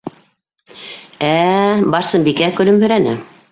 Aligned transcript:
Ә-ә,- 1.27 1.61
Барсынбикә 1.97 2.51
көлөмһөрәне. 2.61 3.17